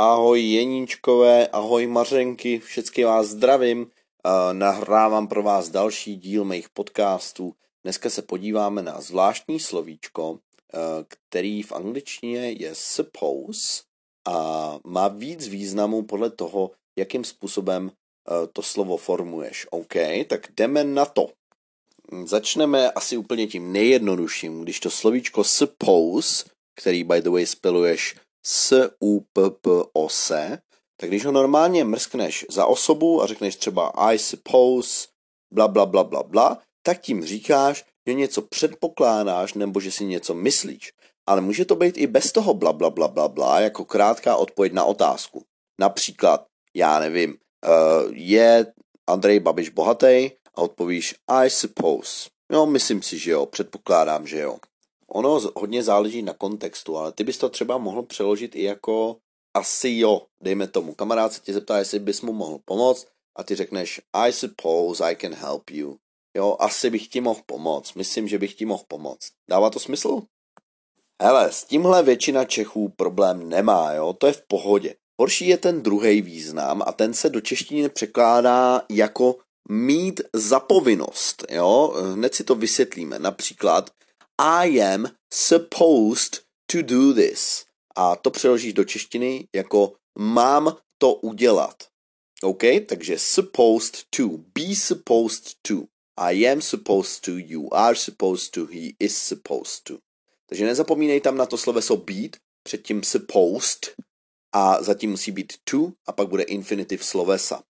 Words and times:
Ahoj 0.00 0.40
Jeníčkové, 0.40 1.48
ahoj 1.48 1.86
Mařenky, 1.86 2.58
všechny 2.58 3.04
vás 3.04 3.26
zdravím. 3.26 3.80
Uh, 3.80 4.52
nahrávám 4.52 5.28
pro 5.28 5.42
vás 5.42 5.68
další 5.68 6.16
díl 6.16 6.44
mých 6.44 6.68
podcastů. 6.68 7.54
Dneska 7.84 8.10
se 8.10 8.22
podíváme 8.22 8.82
na 8.82 9.00
zvláštní 9.00 9.60
slovíčko, 9.60 10.30
uh, 10.30 10.38
který 11.08 11.62
v 11.62 11.72
angličtině 11.72 12.50
je 12.50 12.70
suppose 12.74 13.82
a 14.28 14.78
má 14.84 15.08
víc 15.08 15.48
významů 15.48 16.02
podle 16.02 16.30
toho, 16.30 16.70
jakým 16.98 17.24
způsobem 17.24 17.84
uh, 17.84 18.46
to 18.52 18.62
slovo 18.62 18.96
formuješ. 18.96 19.66
OK, 19.70 19.94
tak 20.26 20.52
jdeme 20.56 20.84
na 20.84 21.04
to. 21.04 21.28
Začneme 22.24 22.90
asi 22.90 23.16
úplně 23.16 23.46
tím 23.46 23.72
nejjednodušším, 23.72 24.60
když 24.60 24.80
to 24.80 24.90
slovíčko 24.90 25.44
suppose, 25.44 26.44
který 26.74 27.04
by 27.04 27.22
the 27.22 27.30
way 27.30 27.46
speluješ 27.46 28.16
s 28.46 28.90
u 29.02 29.20
p 29.32 29.50
p 29.50 29.70
o 29.92 30.08
se, 30.08 30.58
tak 31.00 31.10
když 31.10 31.24
ho 31.24 31.32
normálně 31.32 31.84
mrskneš 31.84 32.46
za 32.50 32.66
osobu 32.66 33.22
a 33.22 33.26
řekneš 33.26 33.56
třeba 33.56 33.92
I 33.96 34.18
suppose, 34.18 35.08
bla 35.54 35.68
bla 35.68 35.86
bla 35.86 36.04
bla 36.04 36.22
bla, 36.22 36.58
tak 36.82 37.00
tím 37.00 37.24
říkáš, 37.24 37.84
že 38.06 38.14
něco 38.14 38.42
předpokládáš 38.42 39.54
nebo 39.54 39.80
že 39.80 39.92
si 39.92 40.04
něco 40.04 40.34
myslíš. 40.34 40.92
Ale 41.26 41.40
může 41.40 41.64
to 41.64 41.76
být 41.76 41.98
i 41.98 42.06
bez 42.06 42.32
toho 42.32 42.54
bla 42.54 42.72
bla 42.72 42.90
bla 42.90 43.08
bla 43.08 43.28
bla, 43.28 43.60
jako 43.60 43.84
krátká 43.84 44.36
odpověď 44.36 44.72
na 44.72 44.84
otázku. 44.84 45.44
Například, 45.80 46.46
já 46.74 46.98
nevím, 46.98 47.30
uh, 47.30 48.12
je 48.12 48.72
Andrej 49.06 49.40
Babiš 49.40 49.68
bohatý 49.68 50.30
a 50.54 50.58
odpovíš 50.58 51.14
I 51.28 51.50
suppose. 51.50 52.28
No, 52.52 52.66
myslím 52.66 53.02
si, 53.02 53.18
že 53.18 53.30
jo, 53.30 53.46
předpokládám, 53.46 54.26
že 54.26 54.38
jo. 54.38 54.58
Ono 55.12 55.40
hodně 55.56 55.82
záleží 55.82 56.22
na 56.22 56.32
kontextu, 56.32 56.96
ale 56.96 57.12
ty 57.12 57.24
bys 57.24 57.38
to 57.38 57.48
třeba 57.48 57.78
mohl 57.78 58.02
přeložit 58.02 58.56
i 58.56 58.62
jako 58.62 59.16
asi 59.54 59.96
jo, 59.98 60.22
dejme 60.42 60.66
tomu. 60.66 60.94
Kamarád 60.94 61.32
se 61.32 61.40
tě 61.40 61.52
zeptá, 61.52 61.78
jestli 61.78 61.98
bys 61.98 62.20
mu 62.22 62.32
mohl 62.32 62.58
pomoct 62.64 63.06
a 63.38 63.42
ty 63.42 63.54
řekneš 63.54 64.00
I 64.12 64.32
suppose 64.32 65.04
I 65.04 65.16
can 65.16 65.34
help 65.34 65.70
you. 65.70 65.96
Jo, 66.36 66.56
asi 66.58 66.90
bych 66.90 67.08
ti 67.08 67.20
mohl 67.20 67.40
pomoct. 67.46 67.94
Myslím, 67.94 68.28
že 68.28 68.38
bych 68.38 68.54
ti 68.54 68.64
mohl 68.64 68.84
pomoct. 68.88 69.30
Dává 69.50 69.70
to 69.70 69.78
smysl? 69.78 70.22
Hele, 71.22 71.52
s 71.52 71.64
tímhle 71.64 72.02
většina 72.02 72.44
Čechů 72.44 72.88
problém 72.96 73.48
nemá, 73.48 73.92
jo, 73.92 74.12
to 74.12 74.26
je 74.26 74.32
v 74.32 74.42
pohodě. 74.48 74.94
Horší 75.20 75.48
je 75.48 75.58
ten 75.58 75.82
druhý 75.82 76.22
význam 76.22 76.82
a 76.86 76.92
ten 76.92 77.14
se 77.14 77.30
do 77.30 77.40
češtiny 77.40 77.88
překládá 77.88 78.82
jako 78.90 79.36
mít 79.68 80.20
zapovinnost, 80.32 81.44
jo. 81.50 81.94
Hned 82.14 82.34
si 82.34 82.44
to 82.44 82.54
vysvětlíme. 82.54 83.18
Například 83.18 83.90
I 84.42 84.80
am 84.80 85.08
supposed 85.30 86.40
to 86.66 86.82
do 86.82 87.12
this. 87.12 87.64
A 87.96 88.16
to 88.16 88.30
přeložíš 88.30 88.72
do 88.72 88.84
češtiny 88.84 89.48
jako 89.54 89.92
mám 90.18 90.76
to 90.98 91.14
udělat. 91.14 91.84
OK? 92.42 92.62
Takže 92.88 93.18
supposed 93.18 93.96
to, 94.16 94.28
be 94.28 94.74
supposed 94.74 95.44
to. 95.62 95.74
I 96.16 96.48
am 96.48 96.60
supposed 96.60 97.20
to, 97.24 97.30
you 97.38 97.74
are 97.74 97.96
supposed 97.96 98.50
to, 98.52 98.66
he 98.66 98.92
is 99.00 99.16
supposed 99.16 99.84
to. 99.84 99.98
Takže 100.46 100.64
nezapomínej 100.64 101.20
tam 101.20 101.36
na 101.36 101.46
to 101.46 101.58
sloveso 101.58 101.96
být, 101.96 102.36
předtím 102.62 103.02
supposed 103.02 103.94
a 104.52 104.82
zatím 104.82 105.10
musí 105.10 105.32
být 105.32 105.52
to 105.64 105.92
a 106.06 106.12
pak 106.12 106.28
bude 106.28 106.42
infinitiv 106.42 107.04
slovesa. 107.04 107.62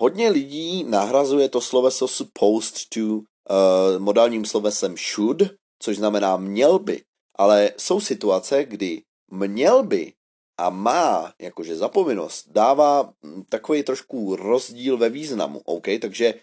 Hodně 0.00 0.30
lidí 0.30 0.84
nahrazuje 0.84 1.48
to 1.48 1.60
sloveso 1.60 2.08
supposed 2.08 2.88
to 2.94 3.31
uh, 3.50 4.02
modálním 4.02 4.44
slovesem 4.44 4.96
should, 4.96 5.42
což 5.78 5.96
znamená 5.96 6.36
měl 6.36 6.78
by. 6.78 7.02
Ale 7.36 7.70
jsou 7.76 8.00
situace, 8.00 8.64
kdy 8.64 9.02
měl 9.30 9.82
by 9.82 10.12
a 10.58 10.70
má 10.70 11.32
jakože 11.38 11.76
zapovinnost 11.76 12.48
dává 12.50 13.12
takový 13.48 13.82
trošku 13.82 14.36
rozdíl 14.36 14.96
ve 14.96 15.08
významu, 15.08 15.60
OK? 15.64 15.86
Takže 16.00 16.34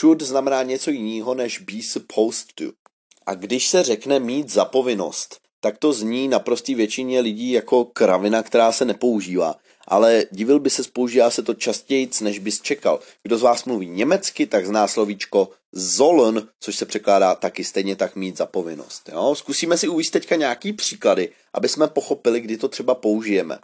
should 0.00 0.22
znamená 0.22 0.62
něco 0.62 0.90
jiného 0.90 1.34
než 1.34 1.58
be 1.58 1.82
supposed 1.82 2.46
to. 2.54 2.64
A 3.26 3.34
když 3.34 3.68
se 3.68 3.82
řekne 3.82 4.20
mít 4.20 4.48
zapovinnost, 4.48 5.40
tak 5.60 5.78
to 5.78 5.92
zní 5.92 6.28
naprostý 6.28 6.74
většině 6.74 7.20
lidí 7.20 7.50
jako 7.50 7.84
kravina, 7.84 8.42
která 8.42 8.72
se 8.72 8.84
nepoužívá. 8.84 9.54
Ale 9.90 10.24
divil 10.30 10.60
by 10.60 10.70
se, 10.70 10.82
používá 10.92 11.30
se 11.30 11.42
to 11.42 11.54
častěji, 11.54 12.10
než 12.20 12.38
bys 12.38 12.60
čekal. 12.60 13.00
Kdo 13.22 13.38
z 13.38 13.42
vás 13.42 13.64
mluví 13.64 13.86
německy, 13.86 14.46
tak 14.46 14.66
zná 14.66 14.88
slovíčko 14.88 15.48
sollen, 15.76 16.48
což 16.60 16.76
se 16.76 16.86
překládá 16.86 17.34
taky 17.34 17.64
stejně 17.64 17.96
tak 17.96 18.16
mít 18.16 18.36
za 18.36 18.46
povinnost. 18.46 19.08
Jo? 19.12 19.34
Zkusíme 19.34 19.78
si 19.78 19.88
uvíct 19.88 20.12
teďka 20.12 20.36
nějaký 20.36 20.72
příklady, 20.72 21.32
aby 21.54 21.68
jsme 21.68 21.88
pochopili, 21.88 22.40
kdy 22.40 22.56
to 22.56 22.68
třeba 22.68 22.94
použijeme. 22.94 23.58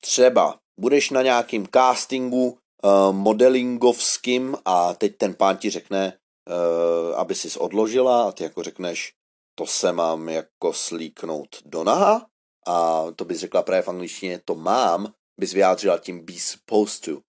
Třeba 0.00 0.58
budeš 0.80 1.10
na 1.10 1.22
nějakým 1.22 1.66
castingu 1.66 2.46
uh, 2.48 3.12
modelingovským 3.12 4.56
a 4.64 4.94
teď 4.94 5.16
ten 5.16 5.34
pán 5.34 5.56
ti 5.56 5.70
řekne, 5.70 6.12
uh, 6.48 7.18
aby 7.18 7.34
si 7.34 7.58
odložila 7.58 8.28
a 8.28 8.32
ty 8.32 8.44
jako 8.44 8.62
řekneš, 8.62 9.12
to 9.54 9.66
se 9.66 9.92
mám 9.92 10.28
jako 10.28 10.72
slíknout 10.72 11.48
do 11.64 11.84
naha 11.84 12.26
a 12.66 13.04
to 13.16 13.24
bys 13.24 13.38
řekla 13.38 13.62
právě 13.62 13.82
v 13.82 13.88
angličtině, 13.88 14.40
to 14.44 14.54
mám, 14.54 15.12
bys 15.38 15.52
vyjádřila 15.52 15.98
tím 15.98 16.24
be 16.24 16.32
supposed 16.32 17.00
to. 17.00 17.20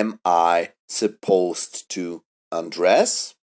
Am 0.00 0.18
I 0.24 0.68
supposed 0.90 1.72
to 1.94 2.20
undress? 2.58 3.34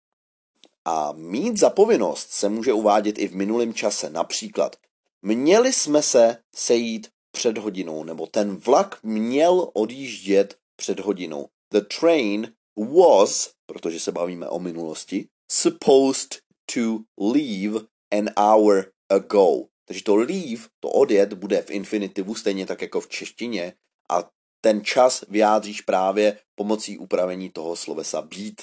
A 0.84 1.12
mít 1.12 1.56
zapovinnost 1.56 2.30
se 2.30 2.48
může 2.48 2.72
uvádět 2.72 3.18
i 3.18 3.28
v 3.28 3.34
minulém 3.34 3.74
čase. 3.74 4.10
Například, 4.10 4.76
měli 5.22 5.72
jsme 5.72 6.02
se 6.02 6.38
sejít 6.54 7.08
před 7.32 7.58
hodinou, 7.58 8.04
nebo 8.04 8.26
ten 8.26 8.56
vlak 8.56 9.02
měl 9.02 9.70
odjíždět 9.74 10.56
před 10.76 11.00
hodinou. 11.00 11.48
The 11.72 11.80
train 12.00 12.52
was, 12.76 13.50
protože 13.66 14.00
se 14.00 14.12
bavíme 14.12 14.48
o 14.48 14.58
minulosti, 14.58 15.28
supposed 15.50 16.38
to 16.74 16.98
leave 17.32 17.80
an 18.18 18.30
hour 18.36 18.92
ago. 19.08 19.64
Takže 19.86 20.04
to 20.04 20.16
leave, 20.16 20.62
to 20.80 20.90
odjet, 20.90 21.32
bude 21.32 21.62
v 21.62 21.70
infinitivu, 21.70 22.34
stejně 22.34 22.66
tak 22.66 22.82
jako 22.82 23.00
v 23.00 23.08
češtině, 23.08 23.74
a 24.10 24.30
ten 24.60 24.84
čas 24.84 25.24
vyjádříš 25.28 25.80
právě 25.80 26.38
pomocí 26.54 26.98
upravení 26.98 27.50
toho 27.50 27.76
slovesa 27.76 28.22
být. 28.22 28.62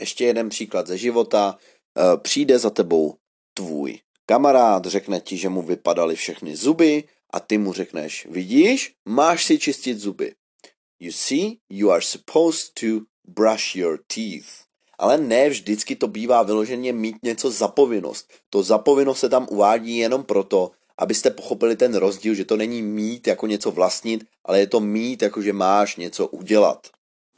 Ještě 0.00 0.24
jeden 0.24 0.48
příklad 0.48 0.86
ze 0.86 0.98
života. 0.98 1.58
E, 1.58 2.16
přijde 2.16 2.58
za 2.58 2.70
tebou 2.70 3.14
tvůj 3.54 3.98
kamarád, 4.26 4.86
řekne 4.86 5.20
ti, 5.20 5.36
že 5.36 5.48
mu 5.48 5.62
vypadaly 5.62 6.16
všechny 6.16 6.56
zuby 6.56 7.04
a 7.32 7.40
ty 7.40 7.58
mu 7.58 7.72
řekneš, 7.72 8.26
vidíš, 8.30 8.94
máš 9.04 9.44
si 9.44 9.58
čistit 9.58 9.98
zuby. 9.98 10.34
You 11.00 11.12
see, 11.12 11.56
you 11.68 11.90
are 11.90 12.02
supposed 12.02 12.72
to 12.80 13.04
brush 13.24 13.76
your 13.76 13.98
teeth. 14.14 14.64
Ale 14.98 15.18
ne 15.18 15.48
vždycky 15.48 15.96
to 15.96 16.08
bývá 16.08 16.42
vyloženě 16.42 16.92
mít 16.92 17.16
něco 17.22 17.50
za 17.50 17.68
povinnost. 17.68 18.32
To 18.50 18.62
zapovinnost 18.62 19.20
se 19.20 19.28
tam 19.28 19.46
uvádí 19.50 19.96
jenom 19.96 20.24
proto, 20.24 20.70
abyste 20.98 21.30
pochopili 21.30 21.76
ten 21.76 21.94
rozdíl, 21.94 22.34
že 22.34 22.44
to 22.44 22.56
není 22.56 22.82
mít 22.82 23.26
jako 23.26 23.46
něco 23.46 23.70
vlastnit, 23.70 24.24
ale 24.44 24.60
je 24.60 24.66
to 24.66 24.80
mít 24.80 25.22
jako, 25.22 25.42
že 25.42 25.52
máš 25.52 25.96
něco 25.96 26.26
udělat. 26.26 26.86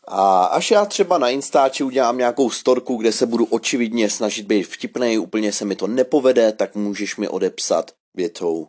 A 0.09 0.44
až 0.44 0.71
já 0.71 0.84
třeba 0.84 1.19
na 1.19 1.28
Instači 1.28 1.84
udělám 1.84 2.19
nějakou 2.19 2.50
storku, 2.50 2.97
kde 2.97 3.12
se 3.12 3.27
budu 3.27 3.45
očividně 3.45 4.11
snažit 4.11 4.47
být 4.47 4.62
vtipnej, 4.62 5.19
úplně 5.19 5.53
se 5.53 5.65
mi 5.65 5.77
to 5.77 5.87
nepovede, 5.87 6.53
tak 6.53 6.75
můžeš 6.75 7.16
mi 7.16 7.28
odepsat 7.28 7.91
větou 8.15 8.69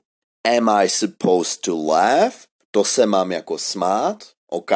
Am 0.57 0.69
I 0.69 0.89
supposed 0.89 1.61
to 1.61 1.85
laugh? 1.85 2.33
To 2.71 2.83
se 2.83 3.05
mám 3.05 3.31
jako 3.31 3.57
smát? 3.57 4.23
OK? 4.49 4.71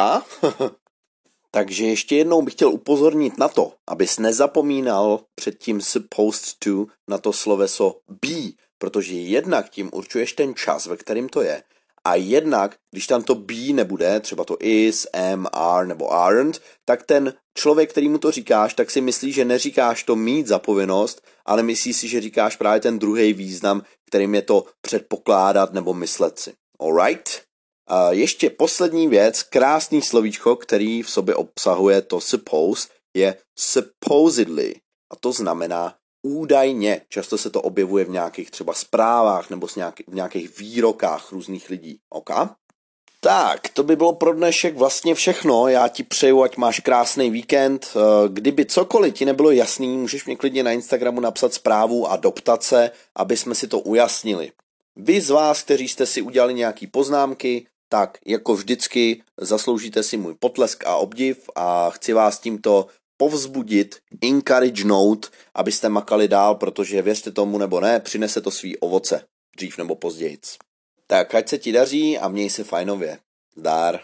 Takže 1.52 1.86
ještě 1.86 2.16
jednou 2.16 2.42
bych 2.42 2.54
chtěl 2.54 2.70
upozornit 2.70 3.38
na 3.38 3.48
to, 3.48 3.74
abys 3.88 4.20
nezapomínal 4.20 5.20
před 5.36 5.58
tím 5.58 5.82
supposed 5.82 6.56
to 6.60 6.86
na 7.10 7.18
to 7.18 7.34
sloveso 7.34 7.96
be, 8.08 8.52
protože 8.82 9.14
jednak 9.14 9.70
tím 9.70 9.90
určuješ 9.94 10.34
ten 10.34 10.56
čas, 10.56 10.86
ve 10.86 10.98
kterým 10.98 11.30
to 11.30 11.42
je, 11.42 11.64
a 12.04 12.16
jednak, 12.16 12.76
když 12.92 13.08
tam 13.08 13.24
to 13.24 13.36
be 13.36 13.74
nebude, 13.74 14.20
třeba 14.20 14.44
to 14.44 14.58
is, 14.60 15.08
am, 15.14 15.48
are 15.54 15.88
nebo 15.88 16.12
aren't, 16.12 16.62
tak 16.86 17.04
ten 17.04 17.34
člověk, 17.58 17.90
který 17.90 18.10
mu 18.10 18.18
to 18.18 18.32
říkáš, 18.32 18.74
tak 18.74 18.92
si 18.92 19.02
myslí, 19.02 19.32
že 19.32 19.46
neříkáš 19.46 20.04
to 20.04 20.16
mít 20.16 20.48
za 20.48 20.60
povinnost, 20.60 21.22
ale 21.46 21.64
myslí 21.64 21.94
si, 21.94 22.08
že 22.08 22.22
říkáš 22.22 22.56
právě 22.56 22.82
ten 22.82 23.00
druhý 23.00 23.34
význam, 23.34 23.84
kterým 24.08 24.36
je 24.36 24.42
to 24.42 24.66
předpokládat 24.82 25.74
nebo 25.74 25.94
myslet 25.94 26.40
si. 26.40 26.54
Alright? 26.80 27.42
A 27.88 28.12
ještě 28.12 28.50
poslední 28.50 29.08
věc, 29.08 29.44
krásný 29.44 30.02
slovíčko, 30.02 30.56
který 30.56 31.04
v 31.04 31.10
sobě 31.10 31.36
obsahuje 31.36 32.02
to 32.02 32.22
suppose, 32.22 32.88
je 33.18 33.38
supposedly. 33.60 34.76
A 35.12 35.16
to 35.16 35.32
znamená 35.32 35.96
údajně. 36.22 37.02
Často 37.10 37.38
se 37.38 37.50
to 37.50 37.62
objevuje 37.62 38.06
v 38.06 38.10
nějakých 38.10 38.52
třeba 38.52 38.74
zprávách 38.74 39.50
nebo 39.50 39.68
v 39.68 39.78
nějakých 40.08 40.58
výrokách 40.58 41.32
různých 41.32 41.70
lidí. 41.70 42.00
OK? 42.10 42.30
Tak, 43.24 43.70
to 43.70 43.84
by 43.84 43.96
bylo 43.96 44.14
pro 44.14 44.34
dnešek 44.34 44.78
vlastně 44.78 45.16
všechno. 45.16 45.68
Já 45.68 45.88
ti 45.88 46.04
přeju, 46.04 46.44
ať 46.44 46.58
máš 46.58 46.80
krásný 46.80 47.30
víkend. 47.30 47.88
Eh, 47.96 48.30
kdyby 48.30 48.66
cokoliv 48.66 49.14
ti 49.14 49.26
nebylo 49.26 49.52
jasný, 49.52 49.98
můžeš 49.98 50.26
mě 50.26 50.36
klidně 50.36 50.64
na 50.64 50.72
Instagramu 50.72 51.22
napsat 51.22 51.54
zprávu 51.54 52.08
a 52.08 52.16
doptat 52.16 52.64
se, 52.64 52.92
aby 53.16 53.38
jsme 53.38 53.56
si 53.56 53.68
to 53.68 53.80
ujasnili. 53.80 54.52
Vy 54.96 55.22
z 55.22 55.30
vás, 55.30 55.64
kteří 55.64 55.88
jste 55.88 56.06
si 56.06 56.22
udělali 56.22 56.54
nějaký 56.54 56.88
poznámky, 56.88 57.66
tak 57.90 58.18
jako 58.26 58.56
vždycky 58.56 59.24
zasloužíte 59.38 60.04
si 60.04 60.18
můj 60.18 60.36
potlesk 60.40 60.86
a 60.86 60.96
obdiv 60.96 61.50
a 61.56 61.90
chci 61.90 62.14
vás 62.14 62.40
tímto 62.40 62.88
povzbudit, 63.22 64.02
encourage 64.22 64.84
note, 64.84 65.28
abyste 65.54 65.90
makali 65.90 66.28
dál, 66.28 66.56
protože 66.56 67.02
věřte 67.02 67.32
tomu 67.32 67.58
nebo 67.58 67.80
ne, 67.80 68.00
přinese 68.00 68.42
to 68.42 68.52
svý 68.52 68.78
ovoce, 68.78 69.26
dřív 69.58 69.78
nebo 69.78 69.96
později. 69.96 70.38
Tak 71.08 71.36
ať 71.36 71.50
se 71.50 71.58
ti 71.58 71.72
daří 71.72 72.18
a 72.18 72.28
měj 72.28 72.50
se 72.50 72.64
fajnově. 72.64 73.20
Zdár. 73.56 74.00